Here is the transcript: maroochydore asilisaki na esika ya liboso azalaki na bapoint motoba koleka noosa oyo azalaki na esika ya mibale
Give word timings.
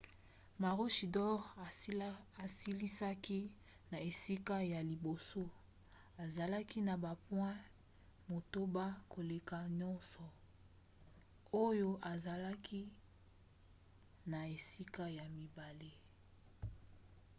maroochydore 0.59 1.45
asilisaki 2.45 3.39
na 3.91 3.97
esika 4.09 4.55
ya 4.73 4.79
liboso 4.91 5.43
azalaki 6.23 6.79
na 6.87 6.93
bapoint 7.03 7.61
motoba 8.31 8.85
koleka 9.13 9.57
noosa 9.79 10.25
oyo 11.67 11.89
azalaki 12.11 12.81
na 14.31 14.39
esika 14.55 15.03
ya 15.17 15.25
mibale 15.37 15.91